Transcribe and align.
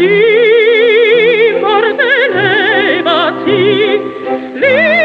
si, 0.00 1.52
forte 1.60 2.12
levati, 2.32 4.00
levati, 4.54 4.99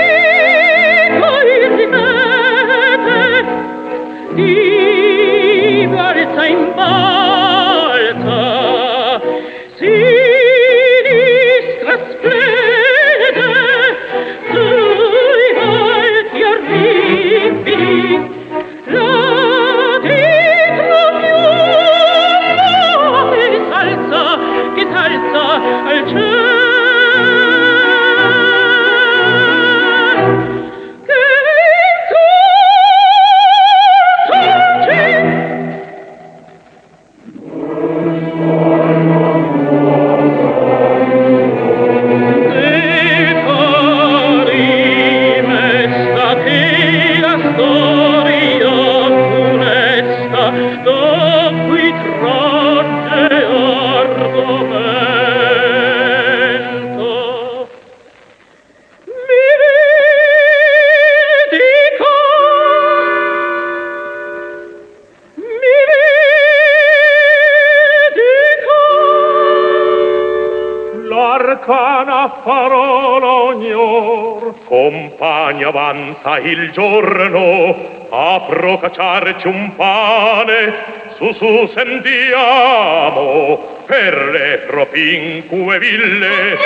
avanza 75.63 76.37
il 76.39 76.71
giorno 76.71 77.75
a 78.09 78.41
procacciarci 78.47 79.47
un 79.47 79.75
pane 79.75 81.03
su 81.17 81.31
su 81.33 81.71
sentiamo 81.75 83.59
per 83.85 84.29
le 84.31 84.63
propinque 84.67 85.79
ville 85.79 86.57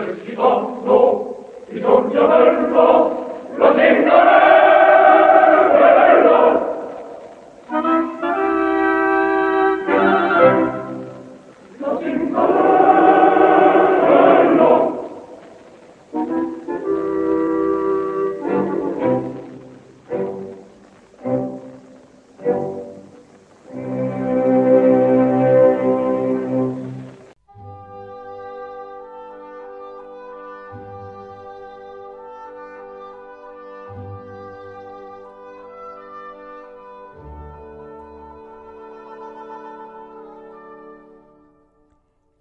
il 0.00 0.22
cittadino, 0.24 1.46
bisogna 1.68 2.20
averlo, 2.20 3.26
lo 3.56 3.74
tengo 3.74 4.53